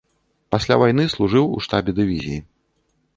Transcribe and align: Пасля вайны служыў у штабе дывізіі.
Пасля 0.53 0.77
вайны 0.83 1.05
служыў 1.15 1.45
у 1.57 1.61
штабе 1.65 1.95
дывізіі. 1.99 2.39